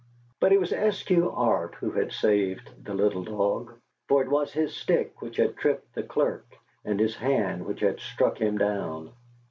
[0.39, 3.73] But it was Eskew Arp who had saved the little dog;
[4.07, 7.99] for it was his stick which had tripped the clerk, and his hand which had
[7.99, 9.11] struck him down.